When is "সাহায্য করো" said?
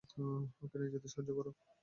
1.09-1.51